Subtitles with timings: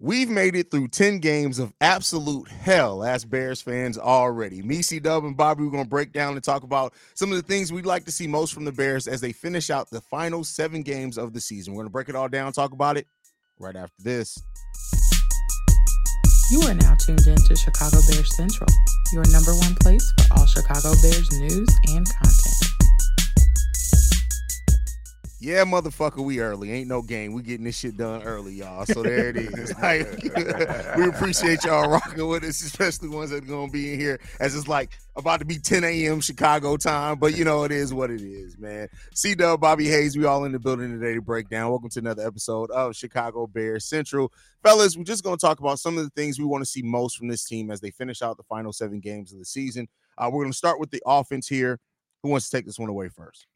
[0.00, 4.60] We've made it through 10 games of absolute hell as Bears fans already.
[4.60, 7.36] Me, C Dub, and Bobby, we're going to break down and talk about some of
[7.36, 10.00] the things we'd like to see most from the Bears as they finish out the
[10.00, 11.74] final seven games of the season.
[11.74, 13.06] We're going to break it all down, talk about it
[13.58, 14.36] right after this.
[16.50, 18.68] You are now tuned in to Chicago Bears Central,
[19.12, 22.73] your number one place for all Chicago Bears news and content.
[25.40, 26.70] Yeah, motherfucker, we early.
[26.70, 27.32] Ain't no game.
[27.32, 28.86] We getting this shit done early, y'all.
[28.86, 29.74] So there it is.
[29.82, 30.06] Like,
[30.96, 34.54] we appreciate y'all rocking with us, especially ones that are gonna be in here as
[34.54, 36.20] it's like about to be 10 a.m.
[36.20, 37.18] Chicago time.
[37.18, 38.88] But you know, it is what it is, man.
[39.14, 41.70] C Dub, Bobby Haize, we all in the building today to break down.
[41.70, 44.32] Welcome to another episode of Chicago Bears Central.
[44.62, 47.18] Fellas, we're just gonna talk about some of the things we want to see most
[47.18, 49.88] from this team as they finish out the final seven games of the season.
[50.16, 51.78] Uh, we're gonna start with the offense here.
[52.22, 53.46] Who wants to take this one away first?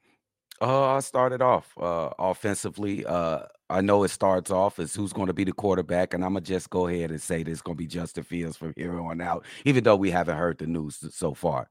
[0.60, 3.06] Uh, I started off uh, offensively.
[3.06, 6.32] Uh, I know it starts off as who's going to be the quarterback, and I'm
[6.32, 9.20] gonna just go ahead and say this going to be Justin Fields from here on
[9.20, 11.68] out, even though we haven't heard the news so far.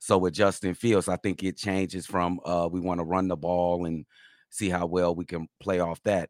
[0.00, 3.36] So with Justin Fields, I think it changes from uh, we want to run the
[3.36, 4.04] ball and
[4.50, 6.28] see how well we can play off that.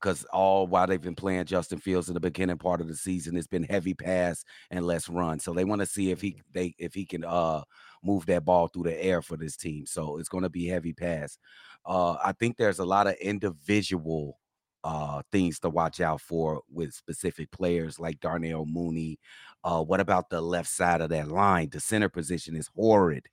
[0.00, 3.36] Because all while they've been playing Justin Fields in the beginning part of the season,
[3.36, 5.38] it's been heavy pass and less run.
[5.38, 7.62] So they want to see if he they if he can uh
[8.02, 9.86] move that ball through the air for this team.
[9.86, 11.38] So it's going to be heavy pass.
[11.84, 14.38] Uh, I think there's a lot of individual
[14.84, 19.18] uh, things to watch out for with specific players like Darnell Mooney.
[19.62, 21.68] Uh, what about the left side of that line?
[21.70, 23.26] The center position is horrid.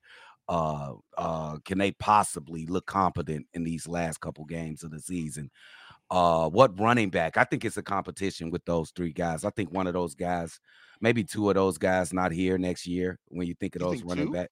[0.48, 5.50] Uh, uh, can they possibly look competent in these last couple games of the season?
[6.10, 7.36] Uh, what running back?
[7.36, 9.44] I think it's a competition with those three guys.
[9.44, 10.58] I think one of those guys,
[11.00, 13.18] maybe two of those guys, not here next year.
[13.28, 14.32] When you think of You those think running two?
[14.32, 14.50] back,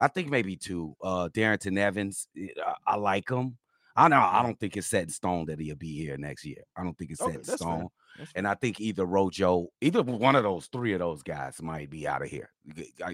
[0.00, 0.96] I think maybe two.
[1.02, 3.56] Uh, Darrynton Evans, eh, I, I like him.
[3.94, 4.16] I know.
[4.20, 6.62] I don't think it's set in stone that he'll be here next year.
[6.76, 7.88] I don't think it's set in stone.
[8.34, 12.06] And I think either Rojo, either one of those three of those guys might be
[12.08, 12.50] out of here.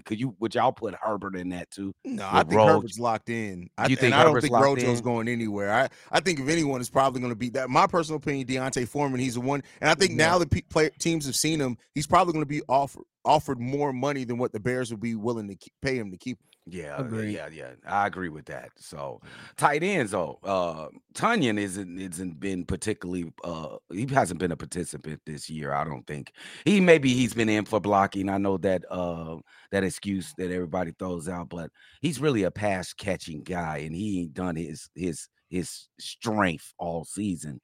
[0.05, 0.37] Could you?
[0.41, 1.94] Would y'all put Herbert in that too?
[2.05, 3.69] No, I think Roj- Herbert's locked in.
[3.78, 5.05] I, You think I don't think Rojo's in?
[5.05, 5.72] going anywhere.
[5.72, 7.71] I, I think if anyone is probably going to be that.
[7.71, 9.62] My personal opinion, D'Onta Foreman, he's the one.
[9.81, 10.16] And I think Yeah.
[10.28, 13.60] now that pe- play, teams have seen him, he's probably going to be offered offered
[13.60, 16.39] more money than what the Bears would be willing to keep, pay him to keep.
[16.70, 17.32] Yeah, Agreed.
[17.34, 17.70] yeah, yeah.
[17.86, 18.70] I agree with that.
[18.76, 19.20] So
[19.56, 25.20] tight ends, though, uh Tonyan isn't isn't been particularly uh he hasn't been a participant
[25.24, 26.32] this year, I don't think.
[26.64, 28.28] He maybe he's been in for blocking.
[28.28, 29.36] I know that uh
[29.70, 31.70] that excuse that everybody throws out, but
[32.02, 37.04] he's really a pass catching guy and he ain't done his his his strength all
[37.04, 37.60] season.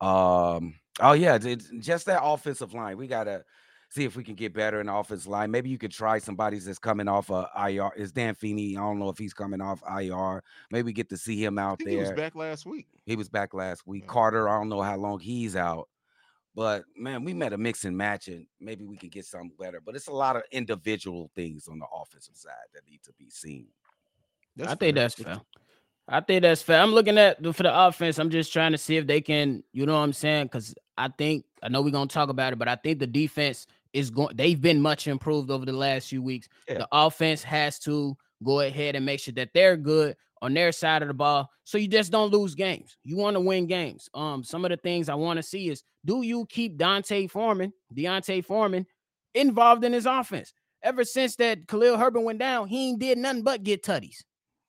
[0.00, 2.98] Um oh yeah, it's just that offensive line.
[2.98, 3.44] We gotta
[3.94, 5.50] see if we can get better in the offensive line.
[5.50, 7.92] Maybe you could try somebody that's coming off a IR.
[7.96, 8.76] Is Dan Feeney?
[8.76, 10.42] I don't know if he's coming off IR.
[10.70, 11.98] Maybe get to see him I out think there.
[11.98, 12.88] he was back last week.
[13.06, 14.02] He was back last week.
[14.02, 14.12] Yeah.
[14.12, 15.88] Carter, I don't know how long he's out.
[16.56, 19.80] But man, we met a mix and match, and maybe we can get something better.
[19.84, 23.30] But it's a lot of individual things on the offensive side that need to be
[23.30, 23.66] seen.
[24.56, 25.40] That's I think that's fair.
[26.06, 26.80] I think that's fair.
[26.80, 28.18] I'm looking at the, for the offense.
[28.18, 30.46] I'm just trying to see if they can, you know what I'm saying?
[30.46, 33.66] Because I think I know we're gonna talk about it, but I think the defense
[33.94, 34.36] is going.
[34.36, 36.48] They've been much improved over the last few weeks.
[36.68, 36.78] Yeah.
[36.78, 41.00] The offense has to go ahead and make sure that they're good on their side
[41.00, 42.98] of the ball, so you just don't lose games.
[43.02, 44.10] You want to win games.
[44.12, 47.72] Um, some of the things I want to see is do you keep Dante Foreman,
[47.94, 48.84] D'Onta Foreman,
[49.34, 50.52] involved in his offense?
[50.82, 54.18] Ever since that Khalil Herbert went down, he ain't did nothing but get tutties.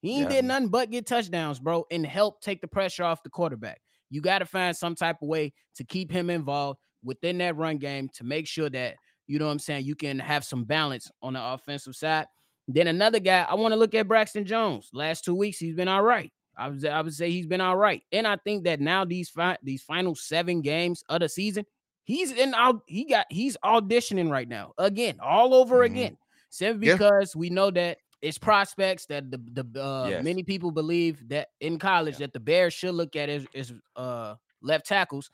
[0.02, 0.38] He ain't Yeah.
[0.38, 3.82] did nothing but get touchdowns, bro, and help take the pressure off the quarterback.
[4.10, 7.80] You got to find some type of way to keep him involved within that run
[7.80, 8.96] game to make sure that
[9.28, 12.28] you know what I'm saying you can have some balance on the offensive side.
[12.68, 14.90] Then another guy, I want to look at Braxton Jones.
[14.94, 16.32] Last two weeks, he's been all right.
[16.58, 19.30] I would, I would say he's been all right, and I think that now these
[19.30, 21.66] fi- these final seven games of the season,
[22.06, 22.82] he's in out.
[22.88, 25.86] He got he's auditioning right now again, all over Mhm.
[25.86, 26.18] again.
[26.50, 26.94] Simply Yeah.
[26.94, 30.24] because we know that it's prospects that the the uh, Yes.
[30.24, 34.36] many people believe that in college that the Bears should look at as, as uh
[34.62, 35.30] left tackles.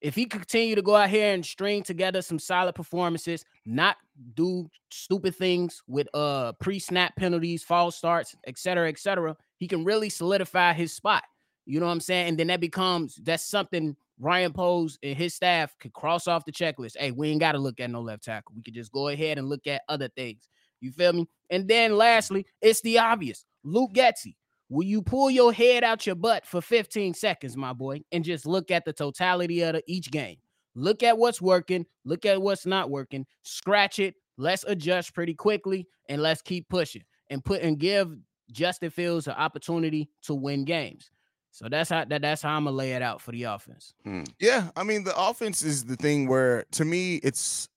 [0.00, 3.96] If he continue to go out here and string together some solid performances, not
[4.34, 9.84] do stupid things with uh pre-snap penalties, false starts, etc., cetera, et cetera, he can
[9.84, 11.24] really solidify his spot.
[11.66, 12.28] You know what I'm saying?
[12.28, 16.52] And then that becomes that's something Ryan Poles and his staff could cross off the
[16.52, 16.96] checklist.
[16.98, 18.54] Hey, we ain't got to look at no left tackle.
[18.56, 20.48] We could just go ahead and look at other things.
[20.80, 21.28] You feel me?
[21.50, 23.44] And then lastly, it's the obvious.
[23.64, 24.34] Luke Getsy.
[24.68, 28.46] Will you pull your head out your butt for 15 seconds, my boy, and just
[28.46, 30.36] look at the totality of the, each game?
[30.74, 35.88] Look at what's working, look at what's not working, scratch it, let's adjust pretty quickly,
[36.08, 38.14] and let's keep pushing and put and give
[38.52, 41.10] Justin Fields an opportunity to win games.
[41.50, 43.94] So that's how that, that's how I'm gonna lay it out for the offense.
[44.04, 44.24] Hmm.
[44.38, 47.68] Yeah, I mean the offense is the thing where to me it's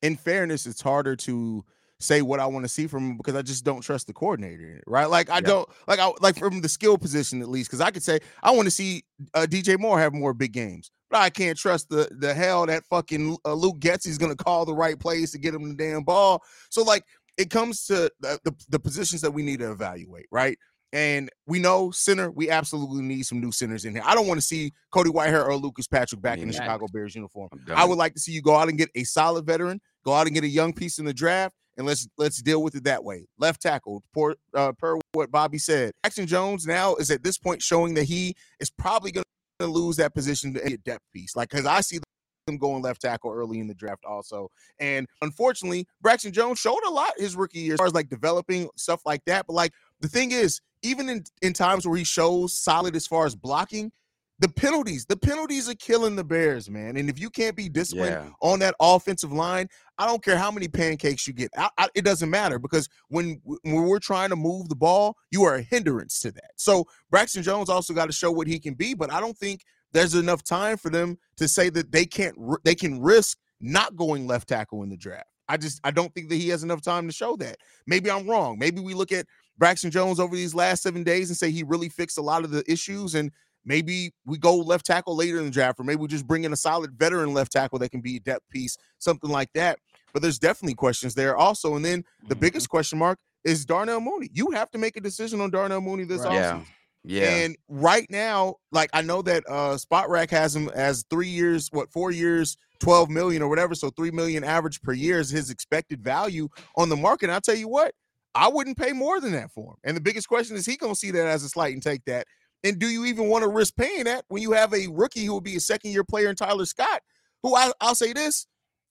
[0.00, 1.64] in fairness it's harder to
[2.00, 4.82] say what I want to see from him because I just don't trust the coordinator,
[4.86, 5.04] right?
[5.06, 5.40] Like I Yeah.
[5.42, 8.50] don't like I like from the skill position at least because I could say I
[8.50, 9.04] want to see
[9.34, 12.84] uh, DJ Moore have more big games, but I can't trust the the hell that
[12.86, 16.42] fucking uh, Luke Getsy's gonna call the right plays to get him the damn ball.
[16.70, 17.04] So like
[17.38, 20.58] it comes to the, the the positions that we need to evaluate, right?
[20.92, 24.02] And we know center, we absolutely need some new centers in here.
[24.04, 27.14] I don't want to see Cody Whitehair or Lucas Patrick back in the Chicago Bears
[27.14, 27.48] uniform.
[27.76, 30.26] I would like to see you go out and get a solid veteran, go out
[30.26, 33.04] and get a young piece in the draft, and let's let's deal with it that
[33.04, 33.26] way.
[33.38, 37.62] Left tackle, per, uh, per what Bobby said, Jackson Jones now is at this point
[37.62, 39.24] showing that he is probably going
[39.60, 41.36] to lose that position to a depth piece.
[41.36, 41.98] Like because I see
[42.46, 46.90] them going left tackle early in the draft also, and unfortunately, Braxton Jones showed a
[46.90, 49.46] lot his rookie year as far as like developing stuff like that.
[49.46, 53.26] But like the thing is, even in in times where he shows solid as far
[53.26, 53.92] as blocking.
[54.40, 56.96] The penalties, the penalties are killing the Bears, man.
[56.96, 58.30] And if you can't be disciplined Yeah.
[58.40, 61.50] on that offensive line, I don't care how many pancakes you get.
[61.58, 65.44] I, I, it doesn't matter because when when we're trying to move the ball, you
[65.44, 66.52] are a hindrance to that.
[66.56, 69.62] So Braxton Jones also got to show what he can be, but I don't think
[69.92, 72.34] there's enough time for them to say that they can't
[72.64, 75.28] they can risk not going left tackle in the draft.
[75.50, 77.58] I just I don't think that he has enough time to show that.
[77.86, 78.58] Maybe I'm wrong.
[78.58, 79.26] Maybe we look at
[79.58, 82.50] Braxton Jones over these last seven days and say he really fixed a lot of
[82.52, 83.30] the issues and
[83.64, 86.52] maybe we go left tackle later in the draft, or maybe we just bring in
[86.52, 89.78] a solid veteran left tackle that can be a depth piece, something like that.
[90.12, 91.76] But there's definitely questions there also.
[91.76, 92.40] And then the Mhm.
[92.40, 94.28] biggest question mark is Darnell Mooney.
[94.32, 96.32] You have to make a decision on Darnell Mooney this Right.
[96.32, 96.66] offseason.
[97.04, 97.22] Yeah.
[97.22, 97.28] Yeah.
[97.44, 101.90] And right now, like I know that uh Spotrac has him as three years, what
[101.90, 103.74] four years, 12 million or whatever.
[103.74, 107.26] So three million average per year is his expected value on the market.
[107.26, 107.94] And I'll tell you what,
[108.34, 109.76] I wouldn't pay more than that for him.
[109.84, 112.26] And the biggest question is he gonna see that as a slight and take that.
[112.64, 115.32] And do you even want to risk paying that when you have a rookie who
[115.32, 117.02] will be a second year player in Tyler Scott,
[117.42, 118.46] who I, I'll say this.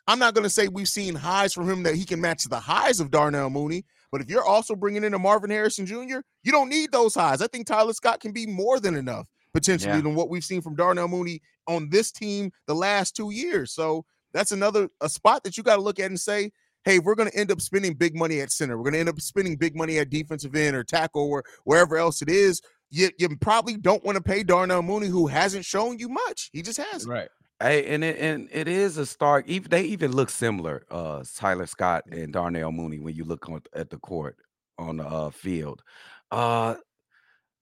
[0.08, 2.60] I'm not going to say we've seen highs from him that he can match the
[2.60, 6.52] highs of Darnell Mooney, but if you're also bringing in a Marvin Harrison Jr., you
[6.52, 7.44] don't need those highs.
[7.44, 10.02] I think Tyler Scott can be more than enough potentially Yeah.
[10.02, 13.72] than what we've seen from Darnell Mooney on this team the last two years.
[13.72, 16.52] So that's another a spot that you got to look at and say,
[16.86, 19.10] hey, we're going to end up spending big money at center, we're going to end
[19.10, 22.62] up spending big money at defensive end or tackle or wherever else it is.
[22.92, 26.50] You, you probably don't want to pay Darnell Mooney, who hasn't shown you much.
[26.54, 27.12] He just hasn't.
[27.12, 27.30] Right.
[27.62, 29.48] Hey, and it and it is a stark.
[29.50, 30.86] Even they even look similar.
[30.90, 34.38] Uh, Tyler Scott and Darnell Mooney when you look on, at the court
[34.78, 35.84] on the uh, field.
[36.32, 36.76] Uh,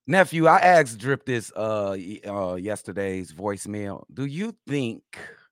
[0.06, 1.98] nephew, I asked Drip this uh,
[2.28, 4.04] uh yesterday's voicemail.
[4.14, 5.02] Do you think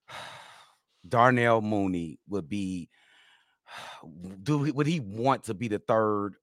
[1.10, 2.88] Darnell Mooney would be?
[4.44, 6.36] Do would he want to be the third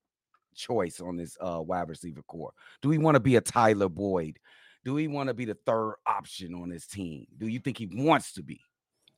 [0.55, 2.53] choice on this uh wide receiver core?
[2.81, 4.39] Do we want to be a Tyler Boyd?
[4.85, 7.27] Do we want to be the third option on this team?
[7.39, 8.61] Do you think he wants to be?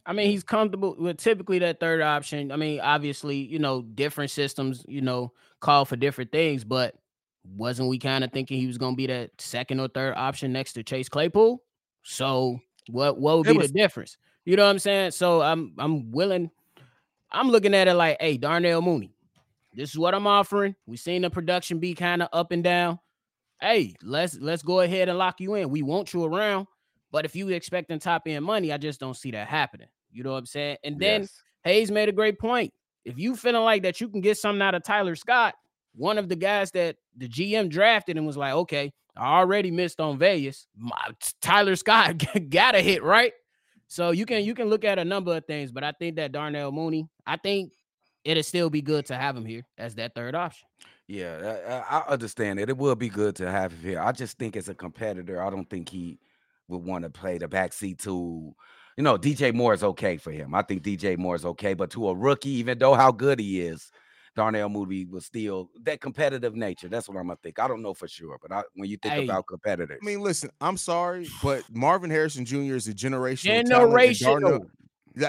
[0.07, 2.53] I mean, he's comfortable with typically that third option.
[2.53, 6.95] I mean, obviously, you know, different systems, you know, call for different things, but
[7.57, 10.53] wasn't we kind of thinking he was going to be that second or third option
[10.53, 11.63] next to Chase Claypool?
[12.03, 12.61] So,
[12.91, 14.19] what what would It be was- the difference?
[14.45, 15.13] You know what I'm saying?
[15.13, 16.51] So, I'm I'm willing
[17.31, 19.14] I'm looking at it like, "Hey, Darnell Mooney.
[19.75, 20.75] This is what I'm offering.
[20.87, 22.99] We've seen the production be kind of up and down.
[23.61, 25.71] Hey, let's let's go ahead and lock you in.
[25.71, 26.67] We want you around."
[27.11, 29.87] But if you expecting top end money, I just don't see that happening.
[30.11, 30.79] You know what I'm saying?
[30.83, 31.43] And then Yes.
[31.65, 32.73] Haize made a great point.
[33.05, 35.55] If you feeling like that you can get something out of Tyler Scott,
[35.95, 40.01] one of the guys that the GM drafted and was like, okay, I already missed
[40.01, 40.67] on Vegas.
[40.77, 40.97] My,
[41.41, 43.33] Tyler Scott got a hit, right?
[43.87, 46.33] So you can you can look at a number of things, but I think that
[46.33, 47.73] Darnell Mooney, I think
[48.25, 50.67] it'll still be good to have him here as that third option.
[51.07, 51.37] Yeah,
[51.69, 52.71] I, uh, I understand it.
[52.71, 54.01] It will be good to have him here.
[54.01, 56.19] I just think as a competitor, I don't think he
[56.69, 58.55] would want to play the backseat to,
[58.97, 60.55] you know, DJ Moore is okay for him.
[60.55, 63.61] I think DJ Moore is okay, but to a rookie, even though how good he
[63.61, 63.91] is,
[64.35, 66.89] Darnell Mooney was still that competitive nature.
[66.89, 67.59] That's what I'm gonna think.
[67.59, 69.25] I don't know for sure, but I, when you think Hey.
[69.25, 72.75] about competitors, I mean, listen, I'm sorry, but Marvin Harrison Jr.
[72.75, 74.21] is a generational talent, and Generational.
[74.41, 74.84] Darnell, Yeah,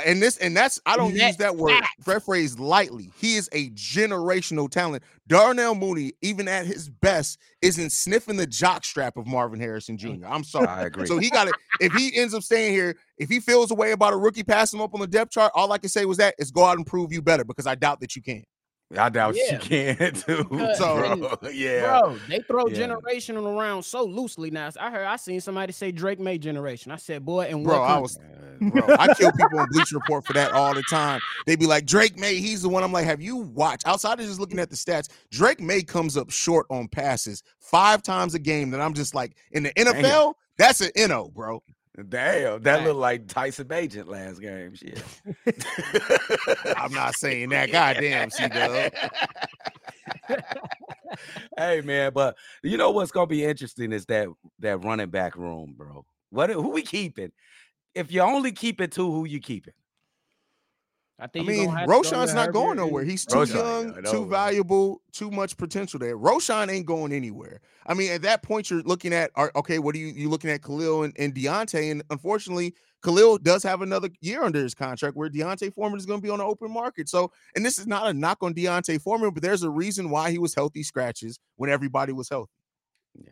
[0.06, 1.74] and this and that's I don't use that word
[2.06, 3.12] that phrase lightly.
[3.18, 5.04] He is a generational talent.
[5.28, 10.26] Darnell Mooney, even at his best, isn't sniffing the jock strap of Marvin Harrison Jr.
[10.28, 10.68] I'm sorry.
[10.68, 11.08] I agree.
[11.08, 11.56] So he got it.
[11.80, 14.80] If he ends up staying here, if he feels a way about a rookie passing
[14.80, 16.78] him up on the depth chart, all I can say was that is go out
[16.78, 18.44] and prove you better because I doubt that you can.
[18.98, 19.54] I doubt Yeah.
[19.54, 20.44] you can too.
[20.44, 21.38] Because- bro.
[21.52, 22.00] yeah.
[22.02, 22.88] Bro, they throw Yeah.
[22.88, 24.70] generational around so loosely now.
[24.80, 26.92] I heard I seen somebody say Drake Maye generation.
[26.92, 28.20] I said, boy, and Bro, what I was
[28.62, 31.20] bro, I kill people on Bleacher Report for that all the time.
[31.46, 32.84] They be like, Drake Maye, he's the one.
[32.84, 35.10] I'm like, have you watched outside of just looking at the stats?
[35.32, 38.70] Drake Maye comes up short on passes five times a game.
[38.72, 41.62] That I'm just like, in the NFL, that's an NO, bro.
[42.10, 44.76] Damn, that looked like Tyson Bagent last game.
[44.76, 45.02] Shit.
[46.78, 47.72] I'm not saying that.
[47.72, 48.92] Goddamn, C Dub.
[51.58, 54.28] hey man, but you know what's gonna be interesting is that
[54.60, 56.06] that running back room, bro.
[56.32, 57.32] What who we keeping?
[57.94, 59.74] If you only keep it two, who you keeping?
[61.18, 63.04] I I think you mean, gonna have to go Roschon's not going Herbert nowhere.
[63.06, 63.54] He's too Roschon,
[63.94, 64.30] young, know, too man.
[64.30, 66.18] valuable, too much potential there.
[66.18, 67.62] Roschon ain't going anywhere.
[67.88, 70.50] I mean, at that point, you're looking at are- okay, what are you you looking
[70.50, 71.90] at Khalil and, and D'Onta?
[71.90, 76.20] And unfortunately, Khalil does have another year under his contract where D'Onta Foreman is going
[76.20, 77.08] to be on the open market.
[77.08, 80.32] So, and this is not a knock on D'Onta Foreman, but there's a reason why
[80.32, 82.52] he was healthy scratches when everybody was healthy.
[83.18, 83.32] Yeah,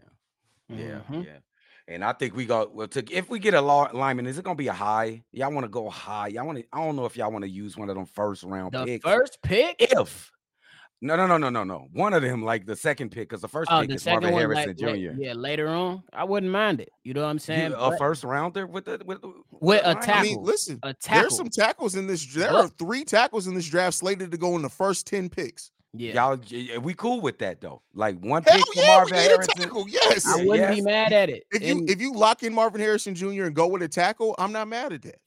[0.69, 1.25] yeah, Mhm.
[1.25, 1.39] yeah.
[1.87, 4.45] And I think we go well to if we get a law lineman, is it
[4.45, 5.23] gonna be a high?
[5.33, 6.27] Y'all want to go high?
[6.27, 6.65] Y'all want to?
[6.71, 9.03] I don't know if y'all want to use one of them first round The picks.
[9.03, 9.75] first pick.
[9.79, 10.31] if
[11.01, 11.89] no, no, no, no, no, no.
[11.91, 14.31] One of them, like the second pick, because the first Oh, pick the is Marvin
[14.31, 14.85] one, Harrison like, Jr.
[14.85, 16.91] la- yeah, later on, I wouldn't mind it.
[17.03, 17.73] You know what I'm You- saying?
[17.73, 19.97] a But first rounder with the with the- With a line?
[19.97, 20.23] I tackle.
[20.23, 21.21] mean, listen, a tackle.
[21.23, 22.25] there's some tackles in this.
[22.33, 25.27] There But- are three tackles in this draft slated to go in the first ten
[25.29, 25.71] picks.
[25.95, 27.81] Yeah, Y'all, y- we cool with that though.
[27.93, 29.53] Like one Hell pick for yeah, we Marvin a Harrison.
[29.57, 29.85] tackle.
[29.87, 30.25] Yes.
[30.27, 31.43] I wouldn't be mad at it.
[31.51, 33.43] If you And if you lock in Marvin Harrison Jr.
[33.43, 35.19] and go with a tackle, I'm not mad at that.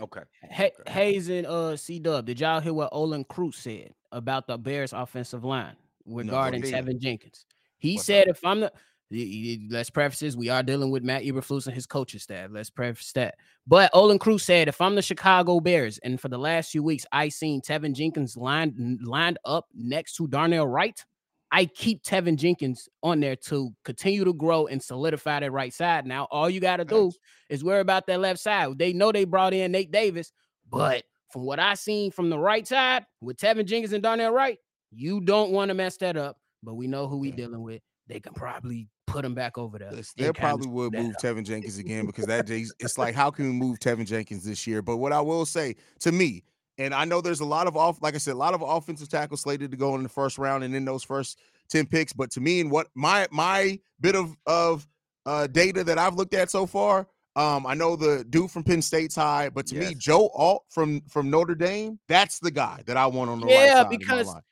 [0.00, 0.22] Okay.
[0.52, 0.92] Ha- okay.
[0.92, 4.92] Haize and uh C Dub, did y'all hear what Olin Kreutz said about the Bears
[4.92, 6.74] offensive line regarding did.
[6.74, 7.46] Teven Jenkins?
[7.78, 11.02] He What's said, if I'm the y- y- let's preface this, we are dealing with
[11.02, 12.50] Matt Eberflus and his coaching staff.
[12.52, 13.36] Let's preface that.
[13.66, 17.06] But Olin Kreutz said, if I'm the Chicago Bears, and for the last few weeks,
[17.12, 21.02] I seen Teven Jenkins lined lined up next to Darnell Wright.
[21.50, 26.04] I keep Teven Jenkins on there to continue to grow and solidify that right side.
[26.04, 27.10] Now, all you got to do
[27.48, 28.78] is worry about that left side.
[28.78, 30.32] They know they brought in Nate Davis,
[30.70, 34.58] but from what I seen from the right side with Teven Jenkins and Darnell Wright,
[34.90, 36.38] you don't want to mess that up.
[36.62, 37.80] But we know who we dealing with.
[38.08, 39.92] They can probably put him back over there.
[39.94, 41.20] Yes, they probably would move up.
[41.22, 44.82] Teven Jenkins again because that it's like how can we move Teven Jenkins this year?
[44.82, 46.44] But what I will say to me,
[46.78, 49.08] and I know there's a lot of off, like I said, a lot of offensive
[49.08, 51.38] tackles slated to go in the first round and in those first
[51.70, 52.12] 10 picks.
[52.12, 54.86] But to me, and what my my bit of of
[55.26, 58.82] uh data that I've looked at so far, um, I know the dude from Penn
[58.82, 62.96] State's high, but to me, Joe Alt from from Notre Dame, that's the guy that
[62.96, 63.80] I want on the right Yeah, side.
[63.80, 64.42] of my because line.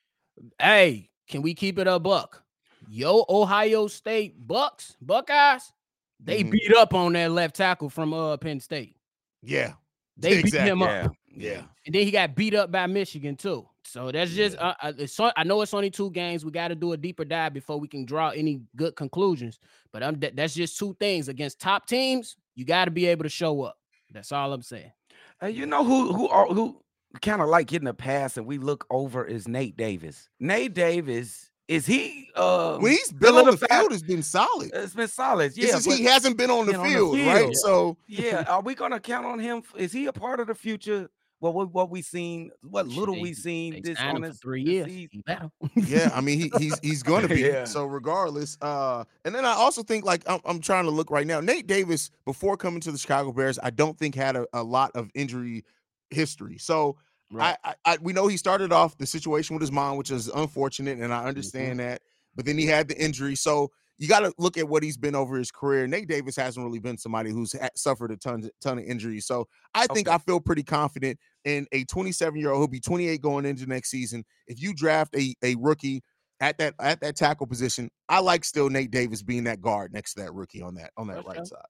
[0.60, 2.42] Hey, can we keep it a buck?
[2.88, 5.72] Yo, Ohio State Bucks, Buckeyes,
[6.20, 6.50] they Mhm.
[6.52, 8.96] beat up on that left tackle from uh Penn State.
[9.42, 9.74] yeah,
[10.16, 11.10] They beat him Exactly.
[11.10, 11.12] up.
[11.28, 11.62] Yeah.
[11.84, 13.68] And then he got beat up by Michigan too.
[13.84, 14.68] So that's just Yeah.
[14.68, 16.44] uh, uh, it's I know it's only two games.
[16.44, 19.58] We got to do a deeper dive before we can draw any good conclusions.
[19.92, 22.36] But I'm that- that's just two things against top teams.
[22.54, 23.78] You got to be able to show up.
[24.10, 24.92] That's all I'm saying.
[25.40, 26.80] Hey, you know who who are who
[27.20, 30.28] kind of like getting a pass and we look over is Nate Davis.
[30.40, 34.70] Nate Davis is he uh when he's been on the solidified- field, it's been solid.
[34.72, 35.56] It's been solid.
[35.56, 37.38] Yeah, just he hasn't been on the, been on the field, right?
[37.42, 37.56] field.
[37.56, 38.44] So yeah.
[38.48, 39.62] Are we gonna count on him?
[39.76, 41.08] Is he a part of the future?
[41.40, 44.28] Well, what what we seen, what little we seen They this signed on him for
[44.30, 44.86] this three years.
[44.86, 45.10] season.
[45.12, 45.50] You better.
[45.74, 47.42] yeah, I mean he, he's he's going to be.
[47.42, 47.64] Yeah.
[47.64, 51.26] So regardless, uh, and then I also think like I'm, I'm trying to look right
[51.26, 51.40] now.
[51.40, 54.92] Nate Davis before coming to the Chicago Bears, I don't think had a, a lot
[54.94, 55.64] of injury
[56.10, 56.56] history.
[56.56, 56.96] So
[57.30, 57.56] Right.
[57.64, 60.28] I, I, I we know he started off the situation with his mom, which is
[60.28, 61.28] unfortunate, and I Mm-hmm.
[61.28, 62.02] understand that.
[62.34, 65.14] But then he had the injury, so you got to look at what he's been
[65.14, 65.86] over his career.
[65.86, 69.48] Nate Davis hasn't really been somebody who's ha- suffered a ton ton of injuries, so
[69.74, 70.14] I think Okay.
[70.14, 73.90] I feel pretty confident in a 27 year old who'll be 28 going into next
[73.90, 74.24] season.
[74.46, 76.02] If you draft a a rookie
[76.40, 80.14] at that at that tackle position, I like still Nate Davis being that guard next
[80.14, 81.46] to that rookie on that on that For right sure.
[81.46, 81.64] side.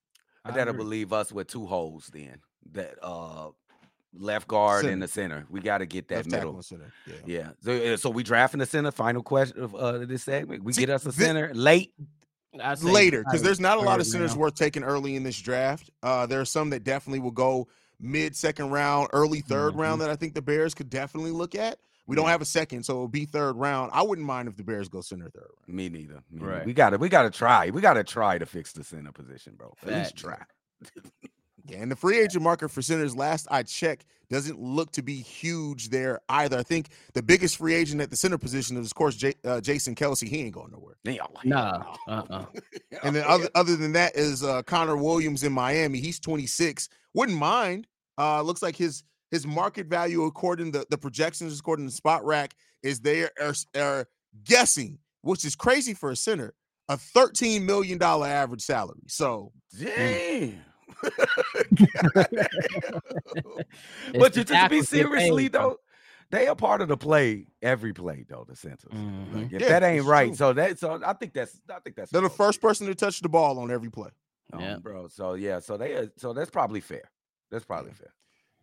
[0.44, 0.84] I That'll agree.
[0.84, 2.40] believe us with two holes then.
[2.72, 3.50] That uh
[4.18, 4.92] left guard Center.
[4.92, 5.46] and the center.
[5.50, 6.62] We got to get that Left middle.
[6.62, 6.92] center.
[7.06, 7.14] Yeah.
[7.26, 7.48] Yeah.
[7.62, 8.90] So, uh, so we drafting the center.
[8.90, 10.64] Final question of uh, this segment.
[10.64, 11.92] We See, get us a thi- center late.
[12.80, 14.40] Later because there's not a lot of centers round.
[14.40, 15.90] worth taking early in this draft.
[16.02, 17.68] Uh, there are some that definitely will go
[18.00, 19.78] mid second round, early 3rd Mhm.
[19.78, 21.78] round that I think the Bears could definitely look at.
[22.06, 23.90] We don't have a second, so it'll be third round.
[23.92, 25.76] I wouldn't mind if the Bears go center third round.
[25.76, 26.14] Me neither.
[26.14, 26.46] Me neither.
[26.46, 26.64] Right.
[26.64, 27.68] We got to we got to try.
[27.68, 29.74] We got to try to fix the center position, bro.
[29.82, 30.40] At least try.
[31.68, 35.16] Yeah, and the free agent market for centers, last I checked, doesn't look to be
[35.16, 36.58] huge there either.
[36.58, 39.60] I think the biggest free agent at the center position is, of course, J- uh,
[39.60, 40.26] Jason Kelce.
[40.26, 40.96] He ain't going nowhere.
[41.44, 41.94] Nah.
[42.08, 42.44] Uh-uh.
[43.02, 46.00] And then other, other than that is uh, Connor Williams in Miami.
[46.00, 46.88] He's 26.
[47.14, 47.86] Wouldn't mind.
[48.18, 53.00] Uh, looks like his his market value, according to the projections, according to Spotrac, is
[53.00, 54.06] they are, are
[54.44, 56.54] guessing, which is crazy for a center,
[56.88, 59.02] a $13 million average salary.
[59.08, 60.54] So Damn.
[64.08, 65.76] It's but the you just be seriously paid, though,
[66.30, 68.44] they are part of the play every play though.
[68.48, 68.92] The centers.
[68.92, 69.34] Mhm.
[69.34, 70.36] Like, if Yeah, that ain't right, true.
[70.36, 73.20] so that so I think that's I think that's they're the first person to touch
[73.20, 74.10] the ball on every play.
[74.52, 74.76] Um, Yeah.
[74.78, 75.08] bro.
[75.08, 77.10] So yeah, so they are, so that's probably fair.
[77.50, 78.12] That's probably fair.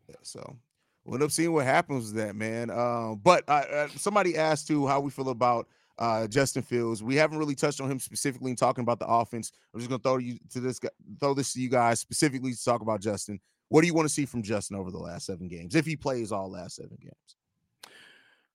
[0.09, 0.55] Yeah, so
[1.03, 2.69] we'll end up seeing what happens with that, man.
[2.69, 5.67] Um, but uh, uh, somebody asked too how we feel about
[6.03, 7.01] uh, Justin Fields.
[7.01, 9.53] We haven't really touched on him specifically in talking about the offense.
[9.73, 10.89] I'm just gonna throw you to this guy,
[11.21, 13.39] throw this to you guys specifically to talk about Justin.
[13.69, 15.95] What do you want to see from Justin over the last seven games if he
[15.95, 17.93] plays all last seven games?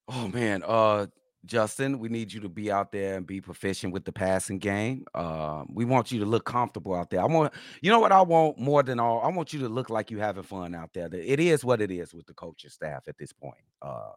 [0.08, 1.06] Oh man, uh
[1.46, 5.06] Justin, we need you to be out there and be proficient with the passing game.
[5.14, 7.20] Um, we want you to look comfortable out there.
[7.22, 9.22] I want you know what I want more than all.
[9.22, 11.08] I want you to look like you're having fun out there.
[11.14, 13.64] It is what it is with the coaching staff at this point.
[13.80, 14.10] Uh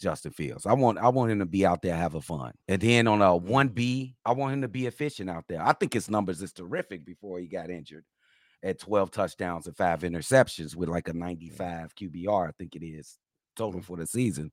[0.00, 0.66] Justin Fields.
[0.66, 2.52] I want I want him to be out there having fun.
[2.68, 5.62] And then on a 1B, I want him to be efficient out there.
[5.62, 8.04] I think his numbers is terrific before he got injured
[8.62, 13.18] at 12 touchdowns and five interceptions with like a 95 QBR, I think it is
[13.56, 14.52] total for the season.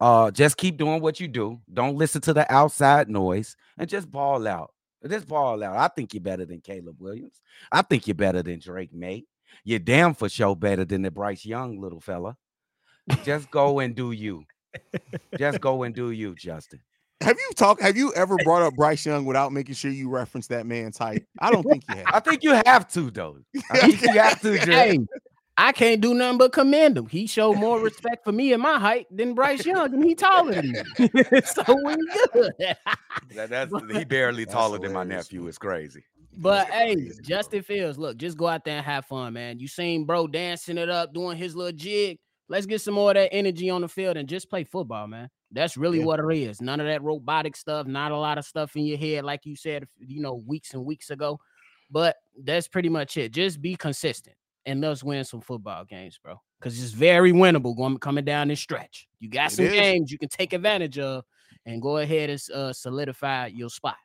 [0.00, 1.60] Uh, just keep doing what you do.
[1.72, 4.72] Don't listen to the outside noise and just ball out.
[5.08, 5.76] Just ball out.
[5.76, 7.40] I think you're better than Caleb Williams.
[7.70, 9.26] I think you're better than Drake Maye.
[9.64, 12.36] You're damn for sure better than the Bryce Young little fella.
[13.24, 14.44] Just go and do you.
[15.36, 16.80] Just go and do you, Justin.
[17.20, 17.82] Have you talked?
[17.82, 21.24] Have you ever brought up Bryce Young without making sure you reference that man's height?
[21.40, 22.06] I don't think you have.
[22.12, 23.38] I think you have to though.
[23.70, 24.56] I think you have to.
[24.56, 25.00] Just, Hey,
[25.56, 27.06] I can't do nothing but commend him.
[27.06, 30.54] He showed more respect for me and my height than Bryce Young, and he taller
[30.54, 30.78] than me.
[31.44, 31.96] so we
[32.32, 32.52] good.
[33.34, 35.48] that, that's he barely That's taller than my nephew.
[35.48, 36.04] It's crazy.
[36.36, 39.58] But hey, Justin Fields, look, just go out there and have fun, man.
[39.58, 42.20] You seen bro dancing it up, doing his little jig.
[42.48, 45.28] Let's get some more of that energy on the field and just play football, man.
[45.52, 46.04] That's really Yeah.
[46.04, 46.60] what it is.
[46.60, 49.54] None of that robotic stuff, not a lot of stuff in your head, like you
[49.56, 51.40] said, you know, weeks and weeks ago.
[51.90, 53.32] But that's pretty much it.
[53.32, 56.40] Just be consistent and let's win some football games, bro.
[56.58, 59.08] Because it's very winnable going coming down this stretch.
[59.20, 59.72] You got It some is.
[59.72, 61.24] games you can take advantage of
[61.66, 63.96] and go ahead and uh, solidify your spot.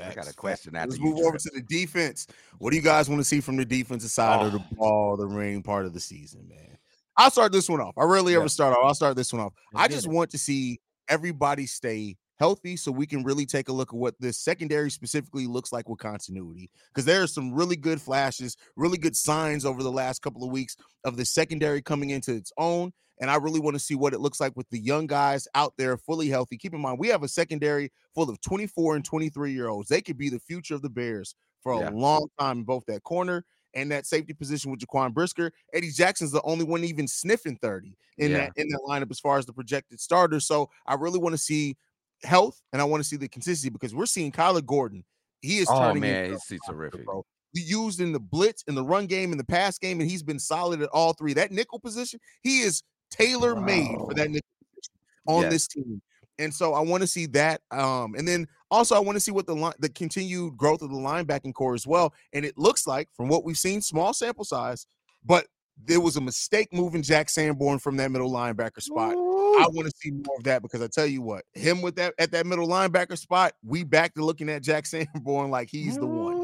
[0.00, 0.82] I got a question facts.
[0.82, 2.26] after Let's you, move over to the defense.
[2.58, 4.76] What do you guys want to see from the defensive side of the Oh.
[4.76, 6.78] ball, the remaining part of the season, man?
[7.20, 7.92] I'll start this one off.
[7.98, 8.38] I rarely Yeah.
[8.38, 8.82] ever start off.
[8.82, 9.52] I'll start this one off.
[9.74, 10.10] Let's I just it.
[10.10, 14.14] want to see everybody stay healthy so we can really take a look at what
[14.20, 16.70] this secondary specifically looks like with continuity.
[16.88, 20.50] Because there are some really good flashes, really good signs over the last couple of
[20.50, 22.90] weeks of the secondary coming into its own.
[23.20, 25.74] And I really want to see what it looks like with the young guys out
[25.76, 26.56] there fully healthy.
[26.56, 29.90] Keep in mind, we have a secondary full of 24 and 23 year olds.
[29.90, 31.90] They could be the future of the Bears for a Yeah.
[31.90, 35.52] long time in both that corner and that safety position with Jaquan Brisker.
[35.72, 38.36] Eddie Jackson's the only one even sniffing 30 in Yeah.
[38.38, 40.46] that in that lineup as far as the projected starters.
[40.46, 41.76] So I really want to see
[42.22, 45.04] health and I want to see the consistency because we're seeing Kyler Gordon.
[45.40, 47.04] He is Oh turning man, he's, terrific.
[47.04, 47.24] bro.
[47.52, 50.22] He used in the blitz, in the run game, in the pass game, and he's
[50.22, 51.32] been solid at all three.
[51.32, 54.94] That nickel position, he is tailor made for that nickel position
[55.26, 55.52] on Yes.
[55.52, 56.02] this team.
[56.38, 57.60] And so I want to see that.
[57.70, 60.90] Um, and then also I want to see what the line, the continued growth of
[60.90, 62.14] the linebacking core as well.
[62.32, 64.86] And it looks like, from what we've seen, small sample size,
[65.24, 65.46] but
[65.84, 69.12] there was a mistake moving Jack Sanborn from that middle linebacker spot.
[69.12, 72.14] I want to see more of that because I tell you what, him with that
[72.18, 76.06] at that middle linebacker spot, we back to looking at Jack Sanborn like he's the
[76.06, 76.38] one.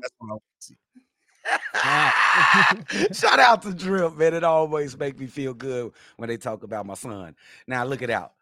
[0.00, 0.76] That's what I want to see.
[3.12, 4.34] Shout out to Drip, man.
[4.34, 7.34] It always make me feel good when they talk about my son.
[7.66, 8.32] Now look it out.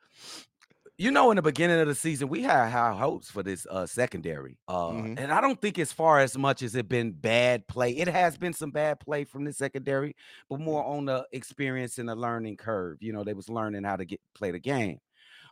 [1.00, 3.86] You know, in the beginning of the season, we had high hopes for this uh
[3.86, 4.58] secondary.
[4.66, 5.14] Uh Mhm.
[5.16, 7.92] and I don't think as far as much as it been bad play.
[7.96, 10.16] It has been some bad play from the secondary,
[10.50, 12.98] but more on the experience and the learning curve.
[13.00, 14.98] You know, they was learning how to get play the game.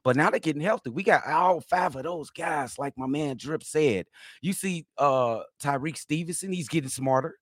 [0.04, 0.90] But now they're getting healthy.
[0.90, 4.06] We got all five of those guys, like my man Drip said.
[4.42, 7.36] You see uh Tyrique Stevenson, he's getting smarter.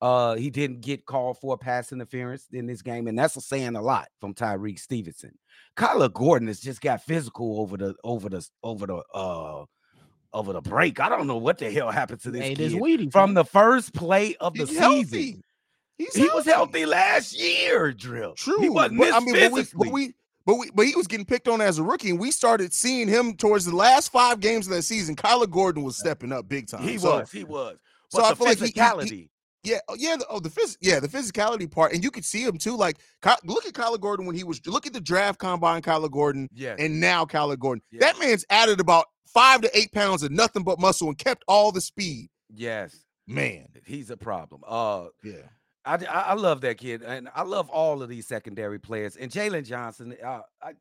[0.00, 3.76] Uh, he didn't get called for a pass interference in this game, and that's saying
[3.76, 5.32] a lot from Tyrique Stevenson.
[5.76, 9.64] Kyler Gordon has just got physical over the over the over the uh
[10.34, 11.00] over the break.
[11.00, 13.34] I don't know what the hell happened to this Hey, kid Wheaties, from man.
[13.34, 14.82] the first play of the He's season.
[14.82, 15.40] healthy.
[15.98, 18.34] He's He was healthy last year, Drill.
[18.34, 18.60] True.
[18.60, 19.88] He wasn't but, this I mean, but we, physically.
[19.88, 22.30] but we but we but he was getting picked on as a rookie, and we
[22.30, 25.16] started seeing him towards the last five games of that season.
[25.16, 26.82] Kyler Gordon was stepping up big time.
[26.82, 27.78] he So- was, he was.
[28.10, 28.58] so But I the feel like
[29.08, 29.30] he- he-.
[29.66, 32.42] Yeah, oh, yeah, the, oh the phys- yeah, the physicality part, and you could see
[32.44, 32.76] him too.
[32.76, 32.98] Like,
[33.44, 34.64] look at Kyler Gordon when he was.
[34.66, 37.82] Look at the draft combine, Kyler Gordon, yeah, and now Kyler Gordon.
[37.90, 38.00] Yes.
[38.02, 41.72] That man's added about five to eight pounds of nothing but muscle and kept all
[41.72, 42.28] the speed.
[42.54, 42.96] yes.
[43.28, 44.62] Man, He's a problem.
[44.64, 45.48] Uh yeah,
[45.84, 49.16] I, I I love that kid, and I love all of these secondary players.
[49.16, 50.74] And Jaylon Johnson, uh, I,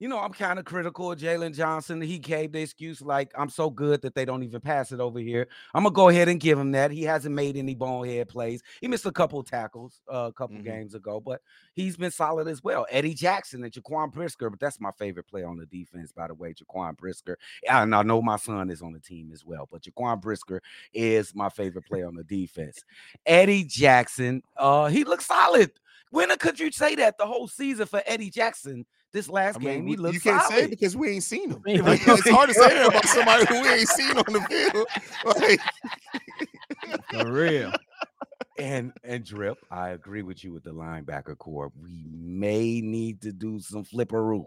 [0.00, 2.00] you know, I'm kind of critical of Jaylon Johnson.
[2.00, 5.18] He gave the excuse like I'm so good that they don't even pass it over
[5.20, 5.46] here.
[5.72, 6.90] I'm gonna go ahead and give him that.
[6.90, 8.62] He hasn't made any bonehead plays.
[8.80, 10.64] He missed a couple tackles uh, a couple Mhm.
[10.64, 11.40] games ago, but
[11.74, 12.86] he's been solid as well.
[12.90, 16.34] Eddie Jackson and Jaquan Brisker, but that's my favorite play on the defense, by the
[16.34, 16.54] way.
[16.54, 20.20] Jaquan Brisker, and I know my son is on the team as well, but Jaquan
[20.20, 20.60] Brisker
[20.92, 22.84] is my favorite play on the defense.
[23.26, 25.70] Eddie Jackson, uh, he looks solid.
[26.14, 28.86] When could you say that the whole season for Eddie Jackson?
[29.12, 30.56] This last I game, he we- looks you can't solid.
[30.58, 31.62] say it because we ain't seen him.
[31.64, 34.86] Like, it's hard to say that about somebody who we ain't seen on the field.
[35.40, 35.60] Like,
[37.10, 37.72] For real.
[38.58, 41.72] and and drip, I agree with you with the linebacker core.
[41.80, 44.44] We may need to do some flipperoo.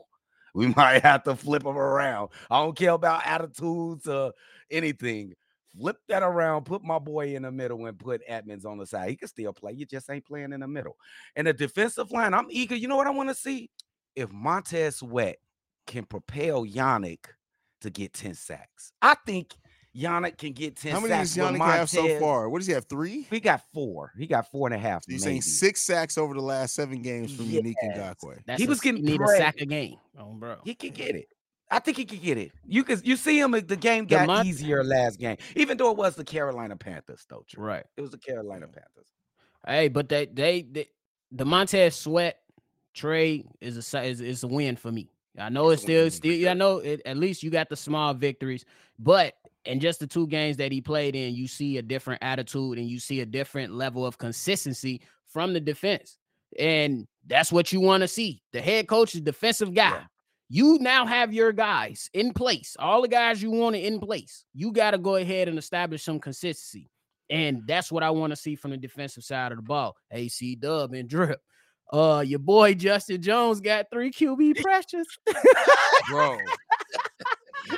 [0.53, 2.29] We might have to flip them around.
[2.49, 4.33] I don't care about attitudes or
[4.71, 5.33] anything.
[5.79, 9.09] Flip that around, put my boy in the middle, and put Edwards on the side.
[9.09, 9.73] He can still play.
[9.73, 10.97] You just ain't playing in the middle.
[11.35, 12.75] And the defensive line, I'm eager.
[12.75, 13.69] You know what I want to see?
[14.15, 15.37] If Montez Sweat
[15.85, 17.25] can propel Yannick
[17.81, 18.91] to get 10 sacks.
[19.01, 19.53] I think
[19.95, 21.51] Yannick can get 10 how many does sacks.
[21.51, 22.49] with Yannick have so far?
[22.49, 22.85] What does he have?
[22.89, 23.27] Three?
[23.29, 24.11] He got four.
[24.17, 25.03] He got four and a half.
[25.07, 28.15] You're saying six sacks over the last seven games from Unique and Yes.
[28.23, 28.39] Ngakoue.
[28.47, 29.97] That's He a- was getting need a sack a game.
[30.19, 30.57] Oh, bro.
[30.65, 31.27] He can get it.
[31.69, 32.51] I think he could get it.
[32.65, 33.53] You could you see him.
[33.53, 37.25] Uh, the game got easier last game, even though it was the Carolina Panthers.
[37.29, 37.63] Though, Drew.
[37.63, 37.85] Right.
[37.97, 39.07] It was the Carolina Panthers.
[39.65, 40.87] Hey, but they they, they
[41.31, 42.39] the Montez Sweat
[42.93, 45.11] trade is a is, is a win for me.
[45.37, 48.13] I know it's It's still still I know it, at least you got the small
[48.13, 48.65] victories,
[48.97, 49.33] but
[49.65, 52.87] in just the two games that he played in, you see a different attitude and
[52.87, 56.17] you see a different level of consistency from the defense.
[56.57, 58.41] And that's what you want to see.
[58.53, 59.91] The head coach is defensive guy.
[59.91, 60.03] Yeah.
[60.49, 62.75] You now have your guys in place.
[62.79, 64.45] All the guys you wanted in place.
[64.53, 66.89] You got to go ahead and establish some consistency.
[67.29, 69.95] And that's what I want to see from the defensive side of the ball.
[70.11, 71.41] AC Dub and Drip.
[71.91, 75.07] Uh, your boy Justin Jones got three QB pressures.
[76.09, 76.37] bro.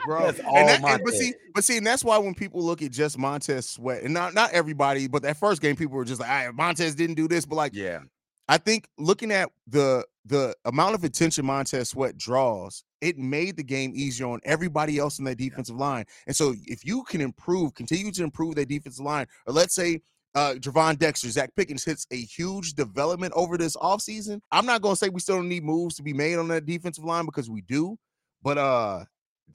[0.06, 2.64] Bro, That's all and that, and- but see, but see, and that's why when people
[2.64, 6.06] look at just Montez Sweat, and not not everybody, but that first game, people were
[6.06, 8.02] just like, "Ah, Montez didn't do this," but like, Yeah,
[8.50, 13.64] I think looking at the the amount of attention Montez Sweat draws, it made the
[13.64, 16.06] game easier on everybody else in that defensive line.
[16.28, 20.02] And so, if you can improve, continue to improve that defensive line, or let's say
[20.36, 24.42] uh Gervon Dexter, Zach Pickens hits a huge development over this offseason.
[24.52, 27.04] I'm not gonna say we still don't need moves to be made on that defensive
[27.06, 27.98] line because we do,
[28.42, 29.06] but uh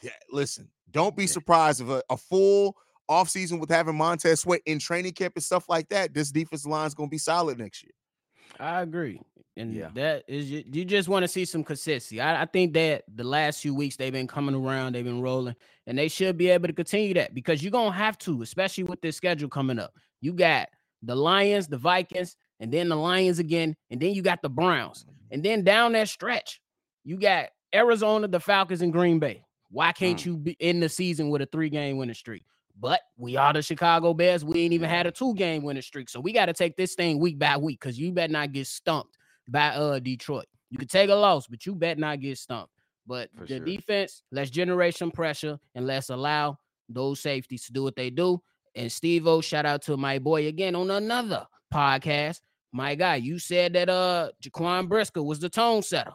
[0.03, 1.29] yeah, listen, don't be Yeah.
[1.31, 2.77] surprised if a, a full
[3.11, 6.87] offseason with having Montez Sweat in training camp and stuff like that, this defensive line
[6.87, 7.93] is gonna be solid next year.
[8.61, 9.21] I agree.
[9.57, 9.91] And Yeah.
[9.95, 12.21] that is you, just want to see some consistency.
[12.21, 15.55] I, I think that the last few weeks they've been coming around, they've been rolling,
[15.87, 19.01] and they should be able to continue that because you're gonna have to, especially with
[19.01, 19.93] this schedule coming up.
[20.21, 20.69] You got
[21.03, 25.05] the Lions, the Vikings, and then the Lions again, and then you got the Browns.
[25.05, 25.35] Mm-hmm.
[25.35, 26.61] And then down that stretch,
[27.05, 29.45] you got Arizona, the Falcons, and Green Bay.
[29.71, 30.27] Why can't mm.
[30.27, 32.45] you be in the season with a three-game winning streak?
[32.79, 34.45] But we are the Chicago Bears.
[34.45, 36.09] We ain't even had a two-game winning streak.
[36.09, 38.67] So we got to take this thing week by week because you better not get
[38.67, 39.17] stumped
[39.49, 40.47] by uh Detroit.
[40.71, 42.73] You could take a loss, but you better not get stumped.
[43.07, 43.65] But For the sure.
[43.65, 46.59] defense, let's generate some pressure and let's allow
[46.89, 48.43] those safeties to do what they do.
[48.75, 52.41] And Steve O, shout out to my boy again on another podcast.
[52.73, 56.13] My guy, you said that uh Jaquan Brisker was the tone setter.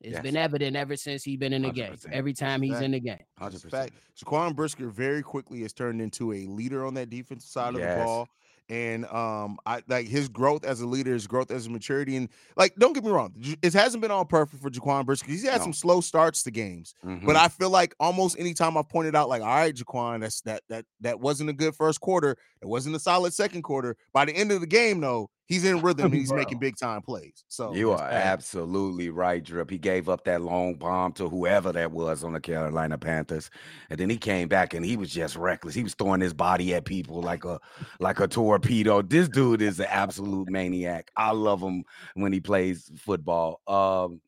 [0.00, 0.22] It's Yes.
[0.22, 1.92] been evident ever since he's been in the game.
[1.92, 2.12] 100%.
[2.12, 3.18] Every time he's in the game.
[3.36, 3.90] hundred It's a percent.
[3.92, 4.02] fact.
[4.24, 7.80] Jaquan Brisker very quickly has turned into a leader on that defensive side of the
[7.80, 8.04] Yes.
[8.04, 8.28] ball.
[8.70, 12.28] And um, I like his growth as a leader, his growth as a maturity, and
[12.54, 13.32] like, don't get me wrong,
[13.62, 15.26] it hasn't been all perfect for Jaquan Brisker.
[15.30, 15.64] He's had No.
[15.64, 17.24] some slow starts to games, Mm-hmm.
[17.24, 20.64] but I feel like almost anytime I've pointed out, like, all right, Jaquan, that's that
[20.68, 22.36] that that wasn't a good first quarter.
[22.60, 23.96] It wasn't a solid second quarter.
[24.12, 27.02] By the end of the game, though, he's in rhythm and he's making big time
[27.02, 27.44] plays.
[27.48, 29.70] So You are absolutely right, Drip.
[29.70, 33.50] He gave up that long bomb to whoever that was on the Carolina Panthers,
[33.90, 35.74] and then he came back and he was just reckless.
[35.74, 37.58] He was throwing his body at people like a
[37.98, 39.02] like a torpedo.
[39.02, 41.10] This dude is an absolute maniac.
[41.16, 41.84] I love him
[42.14, 43.60] when he plays football.
[43.66, 44.20] Um,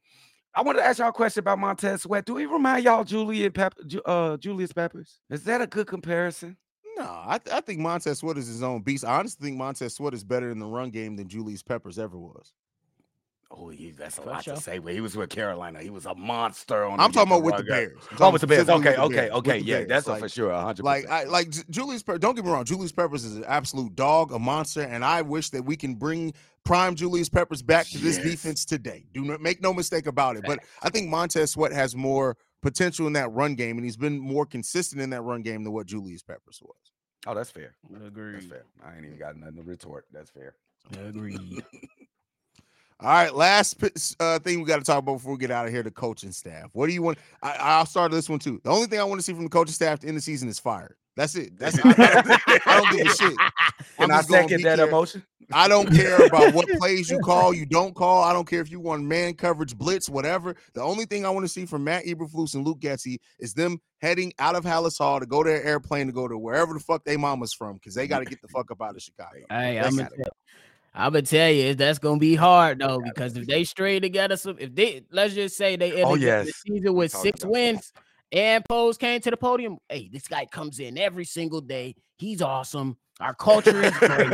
[0.55, 2.25] I want to ask y'all a question about Montez Sweat.
[2.25, 5.21] Do he remind y'all Julian Pep, uh, Julius Peppers?
[5.31, 6.57] Is that a good comparison?
[6.97, 9.05] No, I, th- I think Montez Sweat is his own beast.
[9.05, 12.19] I honestly think Montez Sweat is better in the run game than Julius Peppers ever
[12.19, 12.53] was.
[13.53, 14.55] Oh, he, that's a For lot sure.
[14.55, 15.81] to say, but he was with Carolina.
[15.81, 17.01] He was a monster on.
[17.01, 17.65] I'm the- talking about with the.
[17.65, 17.99] Bears.
[18.21, 18.63] Oh, with the Bears.
[18.69, 19.59] specifically Okay, okay, Bears, okay.
[19.59, 19.89] Yeah, Bears.
[19.89, 20.53] that's a Like- for sure.
[20.53, 21.29] hundred Like percent.
[21.29, 22.03] I like Julius.
[22.05, 25.23] Per- don't get me wrong, Julius Peppers is an absolute dog, a monster, and I
[25.23, 26.33] wish that we can bring
[26.65, 28.25] prime Julius Peppers back to this Yes.
[28.27, 29.07] defense today.
[29.13, 30.45] Do not make no mistake about it.
[30.47, 34.19] But I think Montez Sweat has more potential in that run game, and he's been
[34.19, 36.77] more consistent in that run game than what Julius Peppers was.
[37.27, 37.75] Oh, that's fair.
[37.91, 38.65] That's fair.
[38.83, 40.07] I ain't even got nothing to retort.
[40.13, 40.55] That's fair.
[41.07, 41.65] Agreed.
[43.03, 43.83] All right, last
[44.21, 46.33] uh, thing we got to talk about before we get out of here: the coaching
[46.33, 46.69] staff.
[46.73, 47.19] What do you want?
[47.43, 48.61] I, I'll start this one too.
[48.63, 50.51] The only thing I want to see from the coaching staff to end the season
[50.51, 50.97] is fired.
[51.17, 51.59] That's it.
[51.59, 53.35] That's I, I, don't, I don't give a shit.
[53.99, 55.25] I'm Can I second that care- emotion?
[55.53, 58.23] I don't care about what plays you call, you don't call.
[58.23, 60.55] I don't care if you want man coverage, blitz, whatever.
[60.75, 63.81] The only thing I want to see from Matt Eberflus and Luke Getsy is them
[64.01, 66.79] heading out of Halas Hall to go to their airplane to go to wherever the
[66.79, 69.41] fuck they mama's from because they got to get the fuck up out of Chicago.
[69.51, 70.33] Hey, I'm gonna tell,
[70.95, 74.57] I'm gonna tell you that's gonna be hard though because if they stray together, some
[74.61, 77.91] if they let's just say they ended Oh, the season with six wins.
[77.93, 78.03] that.
[78.33, 79.79] And Poles came to the podium.
[79.89, 81.97] Hey, this guy comes in every single day.
[82.19, 82.97] He's awesome.
[83.21, 84.33] Our culture is great.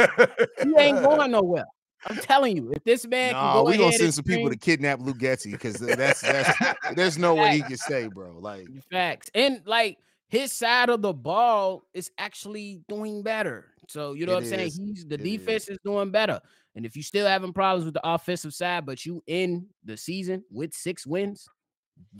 [0.63, 1.65] he ain't going nowhere.
[2.09, 4.57] I'm telling you, if this man can Nah, go we gonna send some people to
[4.57, 6.57] kidnap Luke Getsy because that's that's
[6.95, 8.39] there's no way he can stay, bro.
[8.39, 9.31] Like Facts.
[9.35, 13.73] And like his side of the ball is actually doing better.
[13.89, 14.67] So you know what I'm saying?
[14.69, 14.77] is.
[14.77, 15.79] He's the It defense is.
[15.85, 16.41] doing better.
[16.77, 20.45] And if you still having problems with the offensive side, but you in the season
[20.53, 21.49] with six wins,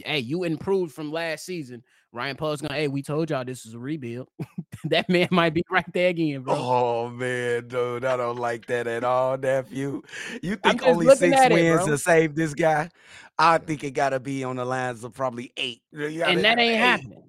[0.05, 1.83] hey, you improved from last season.
[2.13, 4.29] Ryan Poles gonna, hey, we told y'all this is a rebuild.
[4.85, 6.55] that man might be right there again, bro.
[6.57, 10.03] Oh man, dude, I don't like that at all, nephew.
[10.43, 12.89] You think only six at it, wins to save this guy?
[13.39, 15.83] I think it gotta be on the lines of probably eight.
[15.93, 16.77] And that ain't eight.
[16.77, 17.23] happening.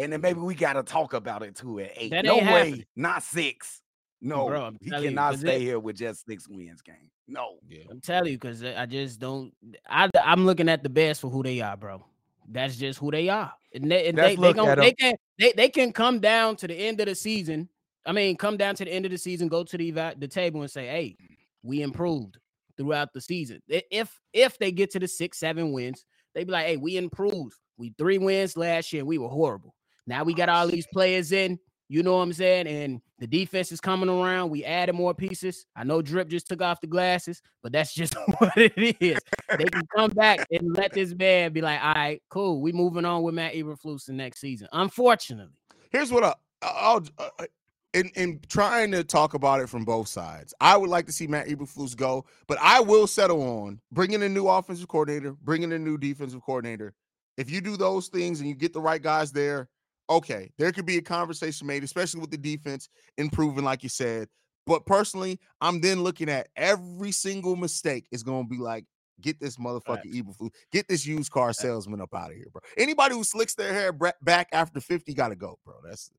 [0.00, 2.10] And then maybe we gotta talk about it too at eight.
[2.10, 2.84] That no way, happening.
[2.96, 3.80] not six.
[4.24, 7.10] No, Bro, I'm he cannot you, stay it- here with just six wins, game.
[7.28, 7.58] No.
[7.90, 9.52] I'm telling you, because I just don't.
[9.88, 12.04] I I'm looking at the best for who they are, bro.
[12.48, 14.94] That's just who they are, and they and they, they, look gon- at they 'em.
[14.98, 17.68] can they, they can come down to the end of the season.
[18.06, 20.28] I mean, come down to the end of the season, go to the eva- the
[20.28, 21.16] table and say, "Hey,
[21.62, 22.38] we improved
[22.76, 26.66] throughout the season." If if they get to the six seven wins, they be like,
[26.66, 27.56] "Hey, we improved.
[27.76, 29.04] We three wins last year.
[29.04, 29.74] We were horrible.
[30.06, 31.58] Now we oh, got all these players in."
[31.88, 32.66] You know what I'm saying?
[32.66, 34.50] And the defense is coming around.
[34.50, 35.66] We added more pieces.
[35.76, 39.18] I know Drip just took off the glasses, but that's just what it is.
[39.56, 42.62] They can come back and let this man be like, all right, cool.
[42.62, 44.68] We moving on with Matt Eberflus in next season.
[44.72, 45.52] Unfortunately.
[45.90, 47.44] here's what I, I'll uh, uh,
[47.92, 50.52] in in trying to talk about it from both sides.
[50.60, 54.28] I would like to see Matt Eberflus go, but I will settle on bringing a
[54.28, 56.94] new offensive coordinator, bringing a new defensive coordinator.
[57.36, 59.68] If you do those things and you get the right guys there,
[60.08, 62.88] okay, there could be a conversation made, especially with the defense
[63.18, 64.28] improving, like you said.
[64.66, 68.86] But personally, I'm then looking at every single mistake is going to be like,
[69.20, 72.60] get this motherfucking Eberflus, get this used car salesman up out of here, bro.
[72.78, 75.74] Anybody who slicks their hair back after 50 got to go, bro.
[75.84, 76.10] That's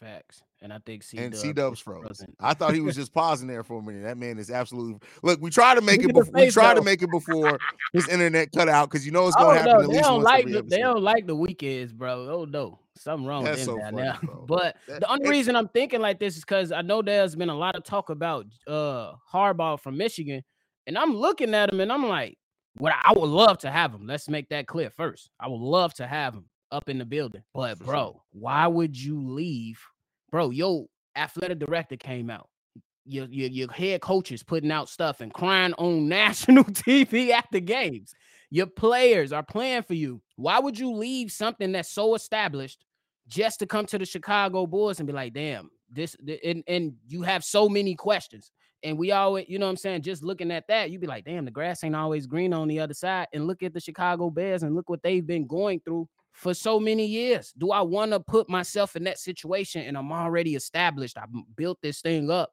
[0.00, 0.42] Facts.
[0.62, 2.22] And I think C and C Dubs froze.
[2.40, 4.04] I thought he was just pausing there for a minute.
[4.04, 5.40] That man is absolutely look.
[5.40, 6.12] We tried to make it.
[6.12, 7.58] Before, we tried to make it before
[7.92, 10.02] his internet cut out because you know it's Oh gonna happen no, at they least
[10.04, 12.28] don't once like the, they don't like the weekends, bro.
[12.30, 14.18] Oh no, something wrong That's with so them down funny, there.
[14.22, 14.44] bro.
[14.46, 17.48] But That- the only reason I'm thinking like this is because I know there's been
[17.50, 20.42] a lot of talk about uh Harbaugh from Michigan,
[20.86, 22.36] and I'm looking at him and I'm like,
[22.78, 24.06] what I would love to have him.
[24.06, 25.30] Let's make that clear first.
[25.40, 29.20] I would love to have him up in the building, but bro, why would you
[29.22, 29.80] leave,
[30.30, 30.50] bro?
[30.50, 32.48] Yo, athletic director came out.
[33.08, 37.60] Your, your, your head coaches putting out stuff and crying on national TV at the
[37.60, 38.12] games.
[38.50, 40.20] Your players are playing for you.
[40.36, 42.84] Why would you leave something that's so established
[43.28, 47.22] just to come to the Chicago Bulls and be like, damn, this and, and you
[47.22, 48.50] have so many questions.
[48.82, 51.24] And we always, you know what I'm saying, just looking at that, you'd be like,
[51.24, 53.26] damn, the grass ain't always green on the other side.
[53.32, 56.78] And look at the Chicago Bears and look what they've been going through for so
[56.78, 57.52] many years.
[57.56, 61.16] Do I want to put myself in that situation and I'm already established?
[61.18, 61.24] I
[61.56, 62.52] built this thing up.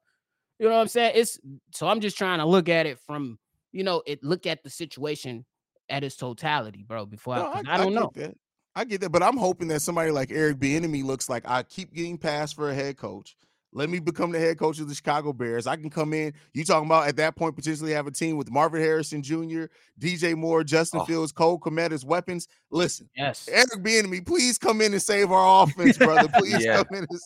[0.59, 1.11] You know what I'm saying?
[1.15, 1.39] It's
[1.73, 3.37] so I'm just trying to look at it from,
[3.71, 5.45] you know, it look at the situation
[5.89, 7.05] at its totality, bro.
[7.05, 8.11] Before No, I, 'cause I, don't get know.
[8.15, 8.37] that.
[8.75, 11.93] I get that, but I'm hoping that somebody like Eric Bieniemy looks like I keep
[11.93, 13.35] getting passed for a head coach.
[13.75, 15.65] Let me become the head coach of the Chicago Bears.
[15.65, 16.33] I can come in.
[16.53, 19.63] You talking about at that point potentially have a team with Marvin Harrison Jr.,
[19.99, 21.05] DJ Moore, Justin Oh.
[21.05, 22.47] Fields, Cole Kmet as weapons.
[22.69, 23.49] Listen, Yes.
[23.51, 26.29] Eric Bieniemy, please come in and save our offense, brother.
[26.37, 26.83] Please Yeah.
[26.83, 27.07] come in.
[27.09, 27.19] And,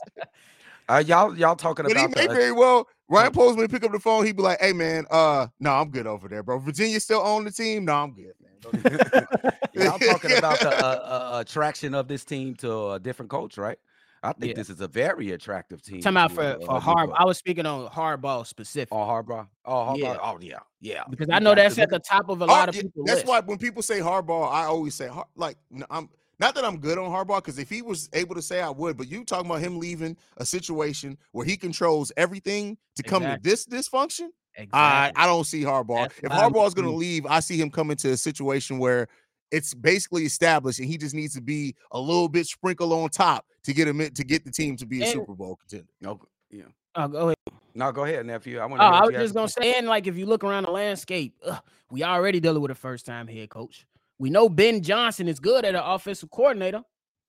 [0.89, 2.87] Uh, y'all, y'all talking but he about may very well.
[3.09, 4.25] Ryan Poles may pick up the phone.
[4.25, 6.59] He'd be like, "Hey man, uh, no, I'm good over there, bro.
[6.59, 7.85] Virginia still on the team.
[7.85, 8.51] No, I'm good, man.
[8.61, 12.99] Don't do that." Y'all talking about the uh, uh, attraction of this team to a
[12.99, 13.77] different coach, right?
[14.23, 14.55] I think Yeah.
[14.55, 16.01] this is a very attractive team.
[16.01, 17.09] Talking about to, for, uh, for look hard.
[17.15, 19.47] I was speaking on hardball specific on Harbaugh.
[19.63, 19.97] Oh, Harbaugh.
[19.99, 20.17] Yeah.
[20.21, 21.03] Oh, yeah, yeah.
[21.09, 23.03] because I know that's at the top of a Oh, lot of yeah, people.
[23.05, 23.27] That's list.
[23.27, 26.77] why when people say hardball, I always say har- like n- I'm not that I'm
[26.79, 29.47] good on Harbaugh, because if he was able to say I would, but you talking
[29.49, 34.29] about him leaving a situation where he controls everything to come to this dysfunction.
[34.57, 35.23] I Exactly.
[35.23, 36.09] I don't see Harbaugh.
[36.09, 39.07] That's If why is going to leave, I see him come into a situation where
[39.51, 43.45] it's basically established and he just needs to be a little bit sprinkled on top
[43.63, 45.91] to get him in, to get the team to be a And- Super Bowl contender.
[46.01, 46.19] No,
[46.49, 46.63] yeah.
[46.95, 47.35] Oh, go ahead.
[47.75, 48.57] No, go ahead, nephew.
[48.57, 48.85] I want Oh.
[48.85, 52.03] I was just gonna say, and like if you look around the landscape, ugh, we
[52.03, 53.85] already dealing with a first time head coach.
[54.19, 56.81] We know Ben Johnson is good at an offensive coordinator,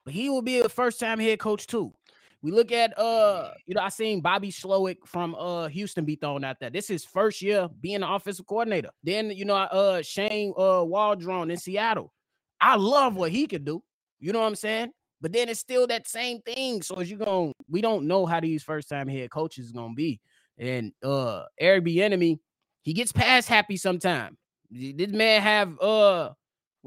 [0.05, 1.93] but he will be a first time head coach too.
[2.41, 6.45] We look at uh, you know, I seen Bobby Slowik from uh Houston be thrown
[6.45, 6.71] out there.
[6.71, 8.91] This is his first year being an offensive coordinator.
[9.03, 12.13] Then you know, uh Shane uh Waldron in Seattle.
[12.61, 13.83] I love what he could do.
[14.21, 14.93] You know what I'm saying?
[15.21, 16.83] But then it's still that same thing.
[16.83, 19.95] So as you going, we don't know how these first time head coaches is gonna
[19.95, 20.21] be.
[20.59, 22.39] And uh Eric Bieniemy,
[22.83, 24.39] he gets past happy sometime.
[24.71, 26.31] This man have uh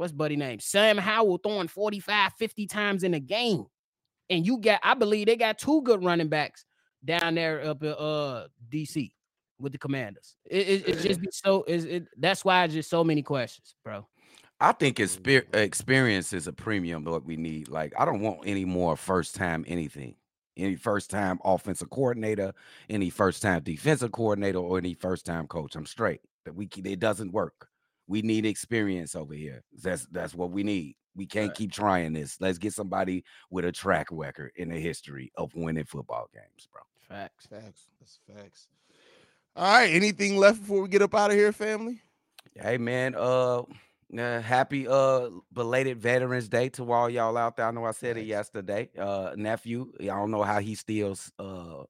[0.01, 0.59] what's buddy name?
[0.59, 3.65] Sam Howell throwing 45, 50 times in a game.
[4.31, 6.65] And you got, I believe they got two good running backs
[7.05, 9.11] down there up in uh DC
[9.59, 10.35] with the commanders.
[10.49, 13.75] It, it, it just be so is it that's why it's just so many questions,
[13.85, 14.07] bro.
[14.59, 17.67] I think exper- experience is a premium what we need.
[17.69, 20.15] Like, I don't want any more first time anything.
[20.57, 22.53] Any first time offensive coordinator,
[22.89, 25.75] any first time defensive coordinator, or any first time coach.
[25.75, 26.21] I'm straight.
[26.45, 27.70] That we it doesn't work.
[28.07, 29.63] We need experience over here.
[29.81, 30.95] That's that's what we need.
[31.15, 31.57] We can't Right.
[31.57, 32.39] keep trying this.
[32.39, 36.81] Let's get somebody with a track record in the history of winning football games, bro.
[36.99, 37.47] Facts.
[37.47, 37.87] Facts.
[37.99, 38.67] That's facts.
[39.55, 39.91] All right.
[39.91, 42.01] Anything left before we get up out of here, family?
[42.59, 43.61] Hey man, uh,
[44.17, 47.65] uh, happy uh belated Veterans Day to all y'all out there.
[47.67, 48.89] I know I said it yesterday.
[48.97, 51.83] Uh, nephew, I don't know how he still s- uh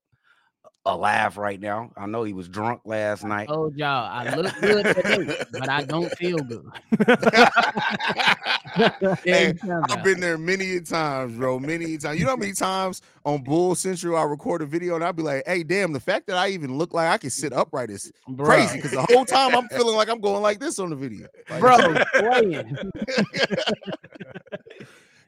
[0.86, 1.92] alive right now.
[1.96, 3.48] I know he was drunk last night.
[3.48, 6.66] told y'all I look good today, but I don't feel good.
[9.26, 9.54] Hey,
[9.90, 11.60] I've been there many a times, bro.
[11.60, 12.20] Many times.
[12.20, 15.24] You know how many times on Bull Central I record a video and I'll be
[15.24, 18.12] like, hey, damn, the fact that I even look like I can sit upright is
[18.38, 21.28] crazy because the whole time I'm feeling like I'm going like this on the video.
[21.50, 21.78] Like, bro,
[22.16, 22.92] playing.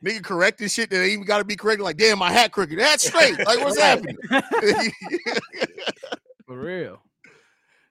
[0.04, 1.84] Nigga correcting shit that ain't even got to be corrected.
[1.84, 2.78] Like, damn, my hat crooked.
[2.78, 3.38] That's straight.
[3.46, 4.18] Like, what's happening?
[6.46, 7.02] For real.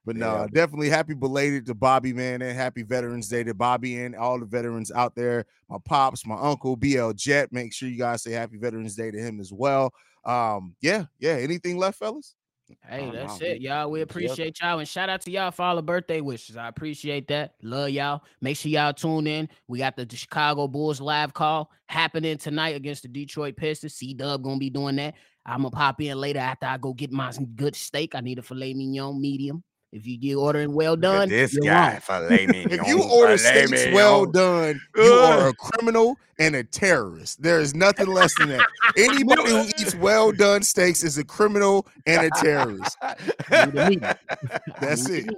[0.05, 0.20] But Yeah.
[0.42, 4.38] no, definitely happy belated to Bobby, man, and happy Veterans Day to Bobby and all
[4.38, 5.46] the veterans out there.
[5.68, 7.53] My pops, my uncle, BL Jet.
[7.53, 9.92] Make sure you guys say happy Veterans Day to him as well.
[10.25, 11.33] Um, yeah, yeah.
[11.35, 12.35] Anything left, fellas?
[12.88, 13.90] Hey, that's it, y'all.
[13.90, 16.57] We appreciate y'all and shout out to y'all for all the birthday wishes.
[16.57, 17.55] I appreciate that.
[17.62, 18.22] Love y'all.
[18.40, 19.48] Make sure y'all tune in.
[19.68, 23.94] We got the Chicago Bulls live call happening tonight against the Detroit Pistons.
[23.94, 25.14] C Dub gonna be doing that.
[25.44, 28.14] I'm gonna pop in later after I go get my good steak.
[28.14, 29.64] I need a filet mignon medium.
[29.92, 35.12] If you get ordering well done, this guy, If you order steaks well done, you
[35.12, 37.42] are a criminal and a terrorist.
[37.42, 38.66] There is nothing less than that.
[38.96, 42.96] Anybody who eats well done steaks is a criminal and a terrorist.
[43.50, 44.14] Need a medium.
[44.81, 45.28] That's it.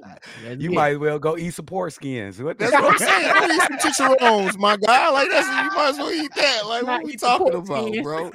[0.44, 0.74] That's You it.
[0.74, 2.40] might as well go eat some pork skins.
[2.40, 3.34] What That's what I'm saying.
[3.34, 5.10] Go eat some chicharrones, my guy.
[5.10, 6.62] Like that's you might as well eat that.
[6.64, 8.02] Like what we talking about, skins.
[8.04, 8.30] bro?